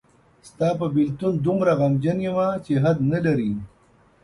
[0.49, 3.51] ستاپه بیلتون دومره غمجن یمه چی حد نلری.